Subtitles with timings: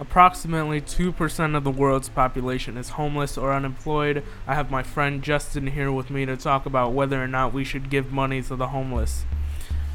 [0.00, 4.24] Approximately 2% of the world's population is homeless or unemployed.
[4.46, 7.64] I have my friend Justin here with me to talk about whether or not we
[7.64, 9.26] should give money to the homeless.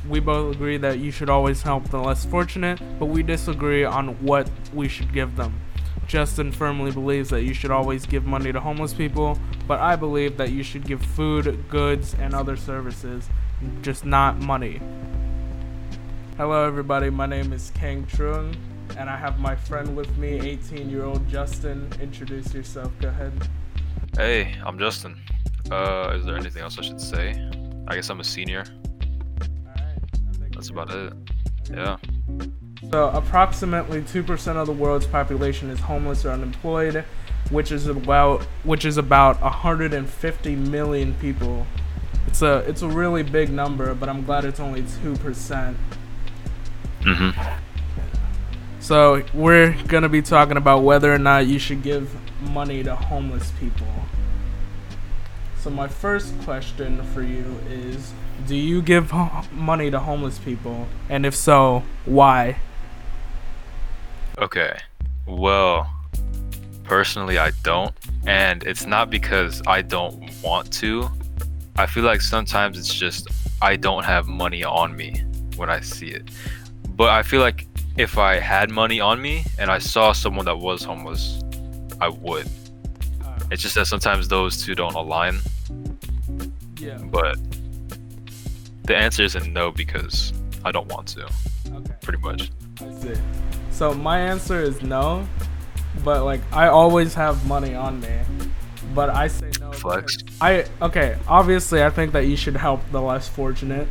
[0.08, 4.24] We both agree that you should always help the less fortunate, but we disagree on
[4.24, 5.60] what we should give them.
[6.06, 10.38] Justin firmly believes that you should always give money to homeless people, but I believe
[10.38, 13.28] that you should give food, goods, and other services,
[13.82, 14.80] just not money.
[16.38, 17.10] Hello, everybody.
[17.10, 18.56] My name is Kang Trung
[18.98, 21.90] and I have my friend with me, 18 year old Justin.
[22.02, 22.92] Introduce yourself.
[23.00, 23.34] Go ahead.
[24.16, 25.22] Hey, I'm Justin.
[25.72, 27.34] Uh, is there anything else I should say?
[27.88, 28.64] I guess I'm a senior.
[30.52, 31.14] That's about it.
[31.72, 31.98] Yeah.
[32.92, 37.04] So, approximately 2% of the world's population is homeless or unemployed,
[37.50, 41.66] which is about which is about 150 million people.
[42.28, 45.76] It's a it's a really big number, but I'm glad it's only 2%.
[47.02, 47.58] Mhm.
[48.86, 52.16] So we're gonna be talking about whether or not you should give
[52.52, 53.88] money to homeless people.
[55.58, 58.14] So my first question for you is,
[58.46, 62.58] do you give ho- money to homeless people, and if so, why?
[64.38, 64.78] Okay.
[65.26, 65.92] Well,
[66.84, 67.92] personally, I don't,
[68.28, 71.10] and it's not because I don't want to.
[71.76, 73.30] I feel like sometimes it's just
[73.64, 75.24] I don't have money on me
[75.56, 76.30] when I see it.
[76.90, 77.66] But I feel like
[77.98, 81.42] if I had money on me and I saw someone that was homeless,
[82.02, 82.48] I would.
[83.52, 85.40] It's just that sometimes those two don't align.
[86.78, 86.98] Yeah.
[86.98, 87.38] But
[88.84, 91.26] the answer isn't no because I don't want to.
[91.26, 91.94] Okay.
[92.02, 92.52] Pretty much.
[92.82, 93.14] I see.
[93.72, 95.28] So my answer is no,
[96.04, 98.20] but like I always have money on me,
[98.94, 99.72] but I say no.
[99.72, 100.18] Flex.
[100.42, 101.18] I okay.
[101.28, 103.88] Obviously, I think that you should help the less fortunate,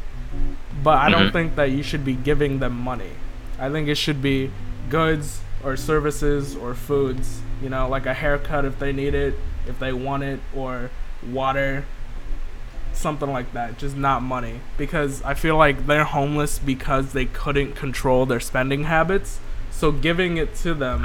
[0.83, 1.33] but I don't Mhm.
[1.33, 3.11] think that you should be giving them money.
[3.59, 4.51] I think it should be
[4.89, 7.41] goods or services or foods.
[7.63, 9.35] You know, like a haircut if they need it,
[9.67, 10.91] if they want it, or
[11.27, 11.85] water,
[12.93, 13.79] something like that.
[13.79, 14.61] Just not money.
[14.77, 19.41] Because I feel like they're homeless because they couldn't control their spending habits.
[19.71, 21.05] So giving it to them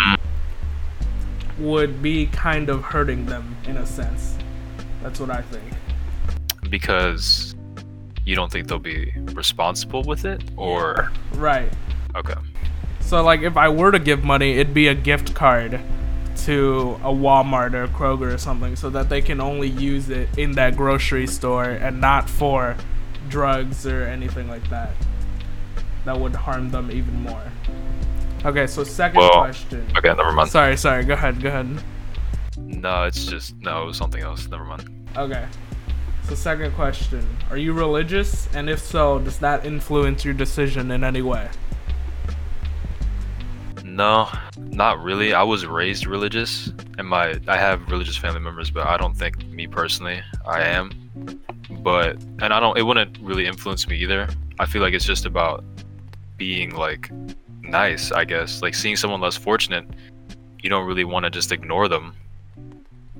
[1.58, 4.38] would be kind of hurting them in a sense.
[5.02, 5.64] That's what I think.
[6.70, 7.56] Because
[8.26, 10.44] you don't think they'll be responsible with it?
[10.56, 11.12] Or.
[11.34, 11.72] Right.
[13.09, 15.80] So like if I were to give money, it'd be a gift card
[16.44, 20.30] to a Walmart or a Kroger or something so that they can only use it
[20.38, 22.78] in that grocery store and not for
[23.28, 24.92] drugs or anything like that.
[26.06, 27.42] That would harm them even more.
[28.46, 29.88] Okay, so second Well, question.
[29.97, 30.52] Okay, never mind.
[30.52, 31.81] Sorry, sorry, go ahead, go ahead.
[32.58, 33.56] No, it's just.
[33.56, 34.47] No, it was something else.
[34.47, 34.88] Never mind.
[35.18, 35.47] Okay.
[36.26, 37.28] So second question.
[37.50, 38.47] Are you religious?
[38.53, 41.50] And if so, does that influence your decision in any way?
[44.00, 45.34] No, not really.
[45.34, 49.46] I was raised religious, and my I have religious family members, but I don't think
[49.48, 50.90] me personally I am.
[51.82, 52.78] But and I don't.
[52.78, 54.30] It wouldn't really influence me either.
[54.58, 55.66] I feel like it's just about
[56.38, 57.12] being like
[57.62, 58.14] nice.
[58.14, 59.86] I guess like seeing someone less fortunate,
[60.62, 62.14] you don't really want to just ignore them.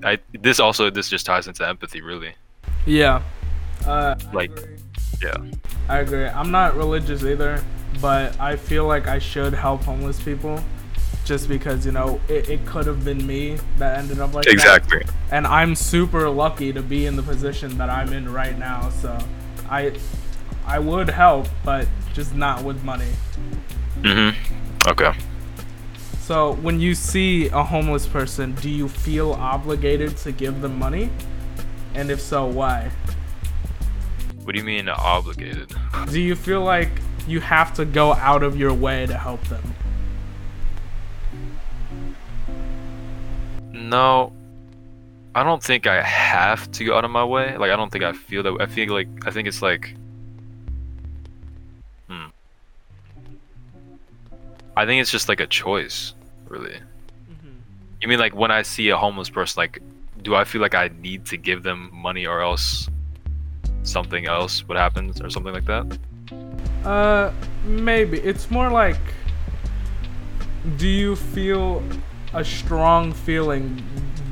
[0.01, 2.34] I this also this just ties into empathy really.
[2.85, 3.22] Yeah.
[3.85, 4.78] Uh, Like- agree.
[5.22, 5.35] Yeah.
[5.89, 6.25] I agree.
[6.25, 7.62] I'm not religious either,
[8.01, 10.63] but I feel like I should help homeless people
[11.25, 14.53] just because, you know, it, it could have been me that ended up like that.
[14.53, 15.03] Exactly.
[15.31, 18.89] And I'm super lucky to be in the position that I'm in right now.
[18.89, 19.17] So
[19.69, 19.93] I
[20.65, 23.11] I would help, but just not with money.
[24.01, 24.55] mm-hmm
[24.88, 25.13] Okay.
[26.21, 31.09] So when you see a homeless person, do you feel obligated to give them money?
[31.95, 32.91] And if so, why?
[34.43, 35.75] What do you mean obligated?
[36.11, 36.91] Do you feel like
[37.29, 39.75] you have to go out of your way to help them?
[43.72, 44.34] No,
[45.34, 47.57] I don't think I have to go out of my way.
[47.57, 48.57] Like I don't think I feel that.
[48.59, 49.95] I feel like I think it's like,
[52.07, 52.28] hmm.
[54.75, 56.13] I think it's just like a choice,
[56.47, 56.79] really.
[58.01, 59.81] You mean like when I see a homeless person, like,
[60.21, 62.89] do I feel like I need to give them money or else
[63.83, 65.98] something else would happen or something like that?
[66.89, 67.31] Uh,
[67.65, 68.18] maybe.
[68.19, 68.97] It's more like
[70.77, 71.83] do you feel
[72.33, 73.81] a strong feeling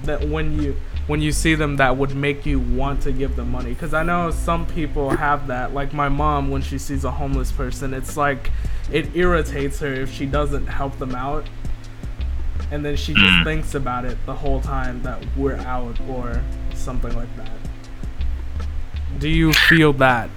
[0.05, 0.75] that when you
[1.05, 3.69] when you see them that would make you want to give them money?
[3.73, 5.75] Because i know some people have that.
[5.75, 8.49] Like my mom when she sees a homeless person it's like
[8.91, 11.45] it irritates her if she doesn't help them out.
[12.71, 13.43] And then she just Mm.
[13.43, 16.41] thinks about it the whole time that we're out or
[16.73, 17.51] something like that.
[19.19, 20.29] Do you feel that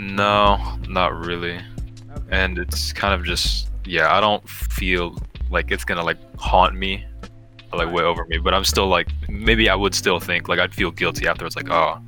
[0.00, 1.56] No, not really.
[1.56, 2.24] okay.
[2.30, 5.16] and it's kind of just yeah i don't feel
[5.50, 7.04] like it's gonna like haunt me,
[7.72, 8.38] or, like way over me.
[8.38, 11.70] But I'm still like maybe I would still think like I'd feel guilty afterwards, like
[11.70, 12.00] oh,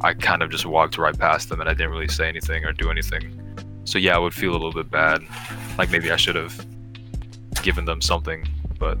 [0.00, 2.72] I kind of just walked right past them and I didn't really say anything or
[2.72, 3.42] do anything.
[3.84, 5.22] So yeah, I would feel a little bit bad,
[5.78, 6.64] like maybe I should have
[7.62, 8.46] given them something.
[8.78, 8.98] But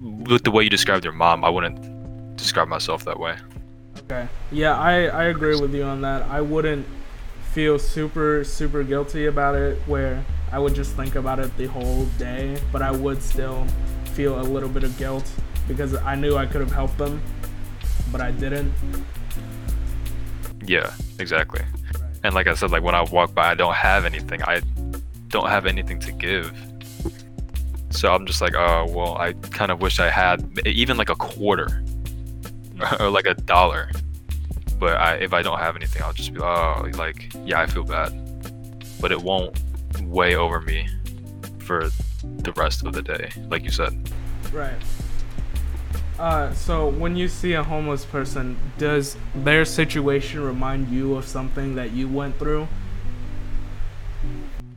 [0.00, 3.36] with the weigh you described your mom, I wouldn't describe myself that way.
[4.04, 4.26] Okay.
[4.50, 6.22] Yeah, I I agree with you on that.
[6.22, 6.86] I wouldn't
[7.52, 12.04] feel super super guilty about it where I would just think about it the whole
[12.18, 13.66] day, but I would still
[14.14, 15.30] feel a little bit of guilt
[15.66, 17.22] because I knew I could have helped them,
[18.10, 18.72] but I didn't.
[20.64, 21.62] Yeah, exactly.
[22.22, 24.42] And like I said, like when I walk by, I don't have anything.
[24.42, 24.60] I
[25.28, 26.52] don't have anything to give.
[27.90, 31.14] So I'm just like, oh well, I kind of wish I had even like a
[31.14, 31.82] quarter
[33.00, 33.90] or like a dollar.
[34.82, 37.84] But I, if I don't have anything, I'll just be oh, like yeah, I feel
[37.84, 38.10] bad.
[39.00, 39.56] But it won't
[40.02, 40.88] weigh over me
[41.60, 41.88] for
[42.22, 43.96] the rest of the day, like you said.
[44.52, 44.74] Right.
[46.18, 51.76] Uh, so when you see a homeless person, does their situation remind you of something
[51.76, 52.66] that you went through?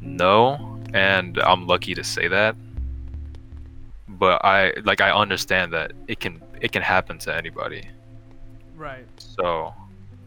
[0.02, 2.56] No, and I'm lucky to say that.
[4.08, 7.90] But I like I understand that it can it can happen to anybody.
[8.78, 9.08] Right.
[9.18, 9.74] So,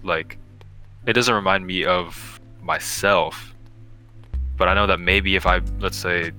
[0.03, 0.39] like,
[1.07, 3.55] it doesn't remind me of myself,
[4.57, 6.33] but I know that maybe if I let's say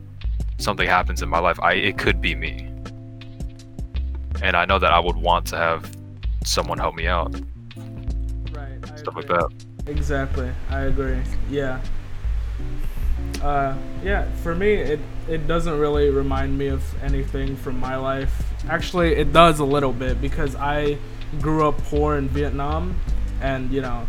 [0.58, 2.68] something happens in my life, I it could be me.
[4.42, 5.92] And I know that I would want to have
[6.46, 7.34] someone help me out.
[8.52, 8.80] Right.
[8.84, 9.50] I Stuff like that.
[9.88, 10.52] Exactly.
[10.70, 11.22] I agree.
[11.50, 11.82] Yeah.
[13.42, 18.44] Uh, yeah, for me, it, it doesn't really remind me of anything from my life.
[18.70, 20.98] Actually, it does a little bit because I
[21.40, 23.00] grew up poor in Vietnam
[23.42, 24.06] and, you know,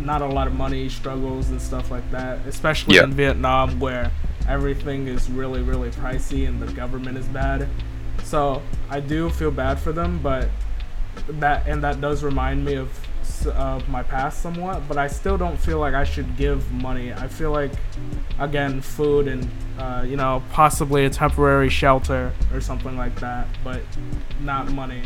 [0.00, 3.04] not a lot of money, struggles, and stuff like that, especially Yeah.
[3.04, 4.10] in Vietnam where
[4.48, 7.68] everything is really, really pricey and the government is bad.
[8.22, 10.48] So I do feel bad for them, but
[11.40, 12.88] that and that does remind me of
[13.56, 14.86] of my past somewhat.
[14.88, 17.12] But I still don't feel like I should give money.
[17.12, 17.72] I feel like
[18.38, 23.80] again, food and uh, you know possibly a temporary shelter or something like that, but
[24.40, 25.02] not money.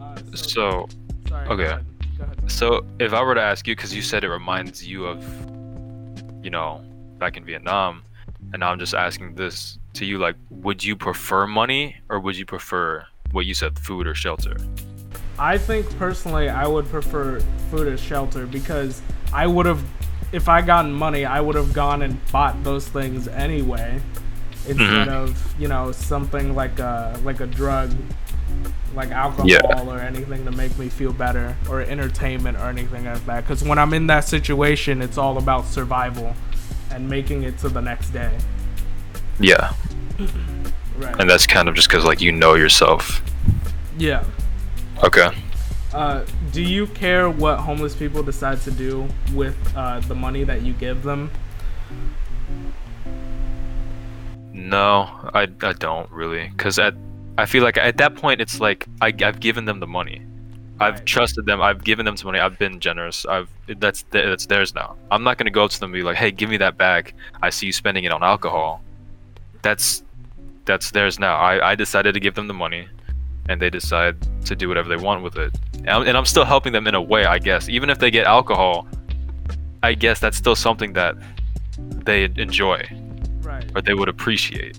[0.00, 0.88] Uh, So,
[1.28, 1.48] sorry.
[1.48, 1.78] okay.
[2.50, 2.60] Ahead.
[2.60, 2.84] Go ahead.
[3.00, 5.22] so if I were to ask you, because you said it reminds you of,
[6.42, 6.82] you know,
[7.18, 8.02] back in Vietnam,
[8.52, 12.36] and now I'm just asking this to you, like, would you prefer money or would
[12.36, 14.56] you prefer what you said, food or shelter?
[15.38, 19.00] I think personally, I would prefer food or shelter because
[19.32, 19.82] I would have,
[20.32, 24.00] if I gotten money, I would have gone and bought those things anyway,
[24.68, 25.08] instead Mhm.
[25.08, 27.90] of you know something like a like a drug,
[28.94, 29.60] like alcohol Yeah.
[29.86, 33.42] or anything to make me feel better or entertainment or anything like that.
[33.44, 36.34] Because when I'm in that situation, it's all about survival
[36.90, 38.32] and making it to the next day.
[39.38, 39.72] Yeah,
[40.98, 41.14] Right.
[41.20, 43.22] and that's kind of just because like you know yourself.
[43.96, 44.24] yeah.
[45.04, 45.28] Okay.
[45.94, 50.62] Uh, do you care what homeless people decide to do with uh, the money that
[50.62, 51.30] you give them?
[54.52, 56.94] No, I, I don't really, because at
[57.40, 60.22] I feel like at that point it's like I, I've given them the money.
[60.82, 61.06] I've Right.
[61.06, 61.60] trusted them.
[61.60, 62.38] I've given them some money.
[62.40, 63.26] I've been generous.
[63.26, 63.48] I've
[63.84, 64.96] that's th- that's theirs now.
[65.10, 67.14] I'm not gonna go up to them and be like, "Hey, give me that back.
[67.42, 68.82] I see you spending it on alcohol."
[69.62, 70.02] That's
[70.64, 71.36] that's theirs now.
[71.36, 72.88] I, I decided to give them the money,
[73.48, 74.16] and they decide
[74.46, 75.52] to do whatever they want with it.
[75.78, 77.68] And I'm, and I'm still helping them in a way, I guess.
[77.68, 78.86] Even if they get alcohol,
[79.82, 81.14] I guess that's still something that
[82.04, 82.82] they enjoy
[83.42, 83.64] Right.
[83.74, 84.78] or they would appreciate.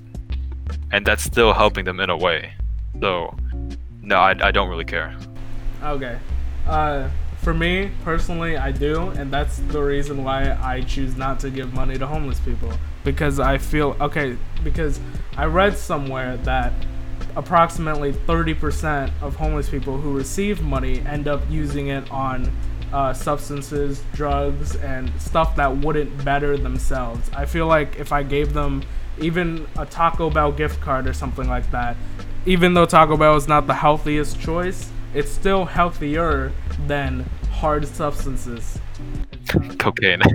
[0.91, 2.53] And that's still helping them in a way.
[2.99, 3.35] So,
[4.01, 5.15] no, I, I don't really care.
[5.83, 6.19] Okay.
[6.67, 11.49] Uh, for me personally, I do, and that's the reason why I choose not to
[11.49, 12.71] give money to homeless people
[13.03, 14.37] because I feel okay.
[14.63, 14.99] Because
[15.37, 16.73] I read somewhere that
[17.35, 22.51] approximately 30% of homeless people who receive money end up using it on
[22.93, 27.29] uh, substances, drugs, and stuff that wouldn't better themselves.
[27.33, 28.83] I feel like if I gave them
[29.19, 31.95] even a Taco Bell gift card or something like that,
[32.45, 36.51] even though Taco Bell is not the healthiest choice, it's still healthier
[36.87, 38.79] than hard substances.
[39.77, 40.21] Cocaine.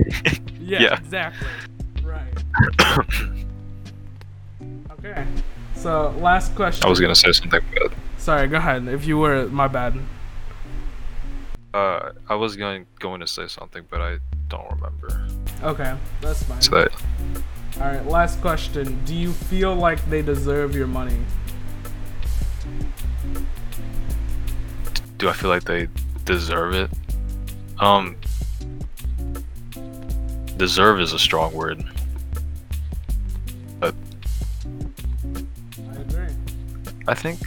[0.59, 0.97] Yeah, Yeah.
[0.99, 1.47] exactly.
[2.03, 2.33] Right.
[4.99, 5.25] Okay.
[5.75, 6.85] So, last question.
[6.85, 7.61] I was gonna say something,
[8.17, 8.87] Sorry, go ahead.
[8.87, 9.95] If you were, my bad.
[11.73, 14.17] uh, I was going going to say something, but I
[14.49, 15.27] don't remember.
[15.63, 16.61] Okay, that's fine.
[16.61, 16.91] So that
[17.79, 19.03] All right, last question.
[19.05, 21.19] Do you feel like they deserve your money?
[25.17, 25.87] do I feel like they
[26.25, 26.89] deserve it?
[27.79, 28.15] Um,
[30.57, 31.83] deserve is a strong word,
[33.79, 33.95] but
[35.91, 36.27] I agree.
[37.07, 37.39] I think.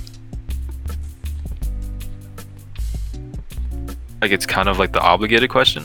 [4.20, 5.84] Like it's kind of like the obligated question.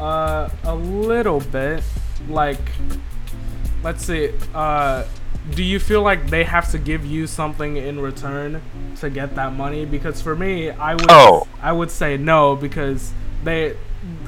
[0.00, 1.84] Uh, a little bit.
[2.28, 2.58] Like,
[3.82, 4.30] let's see.
[4.54, 5.04] Uh,
[5.50, 8.62] do you feel like they have to give you something in return
[9.00, 9.84] to get that money?
[9.84, 11.46] Because for me, I would Oh.
[11.60, 13.12] I would say no because
[13.42, 13.76] they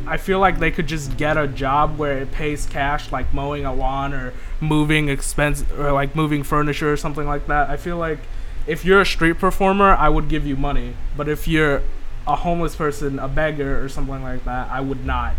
[0.06, 3.64] I feel like they could just get a job where it pays cash like mowing
[3.64, 7.70] a lawn or moving expense or like moving furniture or something like that.
[7.70, 8.18] I feel like
[8.66, 10.94] if you're a street performer, I would give you money.
[11.16, 11.82] But if you're
[12.26, 15.34] a homeless person, a beggar or something like that, I would not.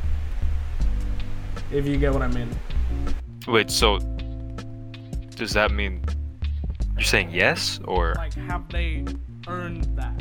[1.72, 2.50] If you get what I mean.
[3.48, 4.00] Wait, so
[5.36, 6.02] does that mean
[6.94, 9.06] you're saying yes or Like have they
[9.48, 10.14] earned that?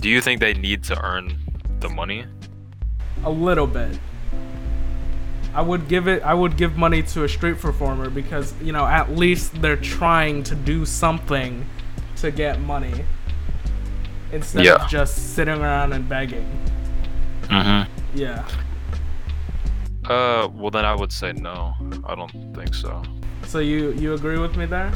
[0.00, 1.36] do you think they need to earn
[1.80, 2.24] the money?
[3.24, 3.98] A little bit.
[5.54, 8.86] I would give it I would give money to a street performer because, you know,
[8.86, 11.66] at least they're trying to do something
[12.16, 13.04] to get money
[14.32, 14.74] instead Yeah.
[14.84, 16.46] of just sitting around and begging.
[17.42, 17.90] Mm-hmm.
[18.16, 18.46] Yeah.
[20.10, 21.72] Uh, well then I would say no.
[22.04, 23.00] I don't think so.
[23.46, 24.92] So you you agree with me there?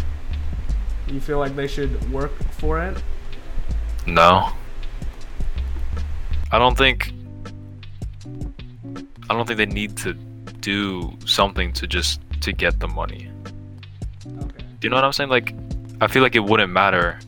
[1.06, 3.00] You feel like they should work for it?
[4.08, 4.50] No.
[6.50, 7.12] I don't think.
[9.30, 10.14] I don't think they need to
[10.60, 13.30] do something to just to get the money.
[14.26, 14.64] Okay.
[14.80, 15.30] Do you know what I'm saying?
[15.30, 15.54] Like,
[16.00, 17.20] I feel like it wouldn't matter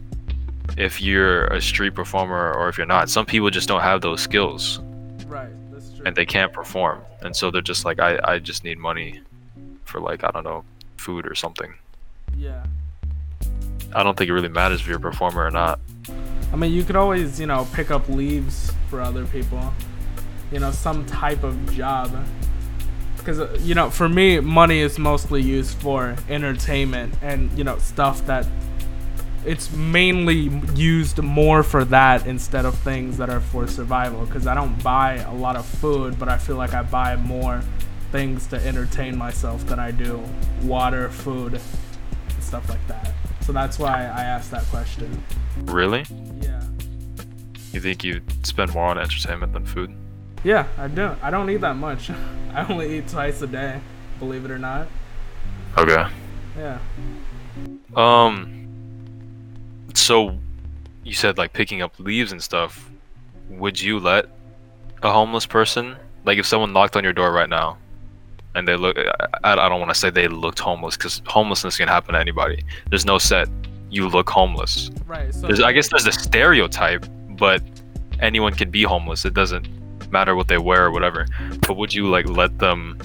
[0.77, 3.11] if you're a street performer or if you're not.
[3.11, 4.81] Some people just don't have those skills
[5.27, 5.51] Right.
[6.05, 9.21] And they can't perform, and so they're just like, I I just need money
[9.85, 10.65] for like I don't know
[10.97, 11.75] food or something.
[12.37, 12.65] yeah.
[13.95, 15.79] I don't think it really matters if you're a performer or not.
[16.53, 19.73] I mean, you could always, you know, pick up leaves for other people.
[20.51, 22.13] You know, some type of job.
[23.17, 27.79] Because, uh, you know, for me, money is mostly used for entertainment and, you know,
[27.79, 28.47] stuff that
[29.47, 34.27] it's mainly used more for that instead of things that are for survival.
[34.27, 37.63] Because I don't buy a lot of food, but I feel like I buy more
[38.11, 40.23] things to entertain myself than I do
[40.63, 41.61] water, food,
[42.41, 43.13] stuff like that.
[43.41, 45.23] So that's why I asked that question.
[45.65, 46.05] Really?
[46.41, 46.63] Yeah.
[47.73, 49.95] You think you spend more on entertainment than food?
[50.43, 51.15] Yeah, I do.
[51.23, 52.11] I don't eat that much.
[52.53, 53.81] I only eat twice a day,
[54.19, 54.89] believe it or not.
[55.79, 56.07] Okay.
[56.57, 56.79] Yeah.
[57.95, 58.66] Um.
[59.97, 60.39] So,
[61.05, 62.91] you said like picking up leaves and stuff.
[63.49, 64.27] Would you let
[65.03, 67.79] a homeless person, like if someone knocked on your door right now,
[68.55, 71.89] and they look, I, I don't want to say they looked homeless because homelessness can
[71.89, 72.65] happen to anybody.
[72.91, 73.49] There's no set.
[73.91, 74.91] You look homeless.
[75.07, 75.33] Right.
[75.33, 77.63] So There's, I guess there's a stereotype, but
[78.21, 79.25] anyone can be homeless.
[79.25, 79.69] It doesn't
[80.11, 81.27] matter what they wear or whatever.
[81.67, 82.99] But would you like let them?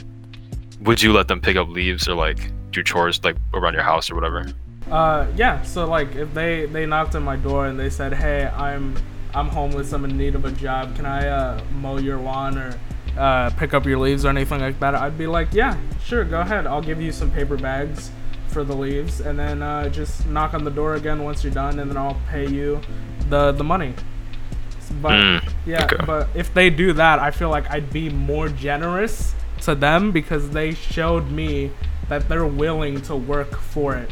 [0.82, 4.10] Would you let them pick up leaves or like do chores like around your house
[4.10, 4.46] or whatever?
[4.90, 5.62] Uh, yeah.
[5.64, 8.96] So like, if they they knocked on my door and they said, "Hey, I'm
[9.34, 9.94] I'm homeless.
[9.94, 10.96] I'm in need of a job.
[10.96, 12.80] Can I uh, mow your lawn or
[13.18, 16.24] uh, pick up your leaves or anything like that?" I'd be like, "Yeah, sure.
[16.26, 16.68] Go ahead.
[16.68, 18.12] I'll give you some paper bags
[18.48, 21.80] for the leaves, and then uh, just knock on the door again once you're done,
[21.80, 22.82] and then I'll pay you
[23.30, 23.94] the the money."
[25.02, 26.04] But Mm, yeah, okay.
[26.06, 30.50] but if they do that, I feel like I'd be more generous to them because
[30.50, 31.72] they showed me
[32.10, 34.12] that they're willing to work for it.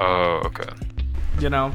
[0.00, 0.72] Oh, okay.
[1.40, 1.72] You know?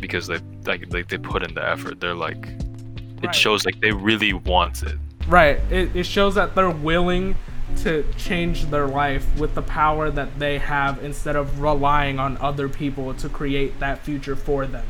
[0.00, 2.00] Because they like they, they put in the effort.
[2.00, 3.34] They're like, it Right.
[3.34, 4.96] shows like they really want it.
[5.28, 5.58] Right.
[5.70, 7.36] It, it shows that they're willing
[7.78, 12.68] to change their life with the power that they have instead of relying on other
[12.68, 14.86] people to create that future for them.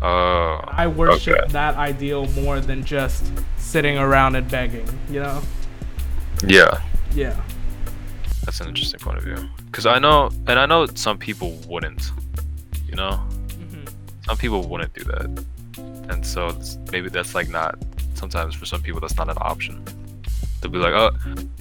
[0.00, 0.60] Oh.
[0.66, 1.52] I worship okay.
[1.52, 5.42] that ideal more than just sitting around and begging, you know?
[6.44, 6.80] Yeah,
[7.14, 7.40] Yeah.
[8.44, 9.36] That's an interesting point of view.
[9.70, 12.10] Cause I know, and I know some people wouldn't.
[12.88, 13.84] You know, hmm
[14.26, 15.44] some people wouldn't do that,
[16.10, 16.56] and so
[16.90, 17.78] maybe that's like not.
[18.14, 19.84] Sometimes for some people that's not an option.
[20.60, 21.10] They'll be like, oh,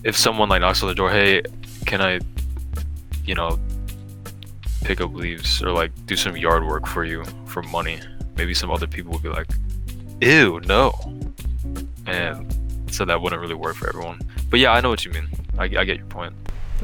[0.04, 1.42] if someone like knocks on the door, hey,
[1.88, 2.20] can I,
[3.26, 3.60] you know,
[4.84, 8.00] pick up leaves or like do some yard work for you for money?
[8.36, 9.48] Maybe some other people would be like,
[10.22, 10.94] ew, no,
[12.06, 12.46] and
[12.92, 14.20] so that wouldn't really work for everyone.
[14.50, 15.28] But yeah, I know what you mean.
[15.58, 16.34] I, I get your point.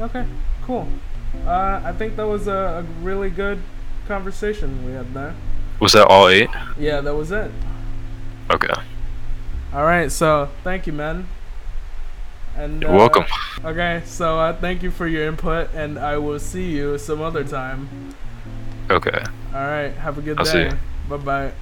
[0.00, 0.26] Okay,
[0.62, 0.88] cool.
[1.46, 3.60] Uh, I think that was a, a really good
[4.06, 5.34] conversation we had there.
[5.80, 6.50] Was that all eight?
[6.78, 7.50] Yeah, that was it.
[8.50, 8.72] Okay.
[9.72, 11.26] All right, so thank you, man.
[12.56, 13.24] And You're uh, welcome.
[13.64, 17.44] Okay, so uh, thank you for your input, and I will see you some other
[17.44, 18.14] time.
[18.90, 19.22] Okay.
[19.54, 20.70] All right, have a good I'll see day.
[20.70, 20.78] you.
[21.08, 21.52] Bye bye.